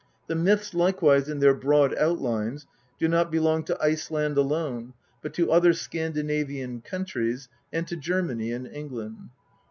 [0.25, 2.65] The myths likewise in their broad outlines
[2.97, 8.65] do not belong to Iceland alone, but to other Scandinavian countries, and to Germany and
[8.65, 9.29] England.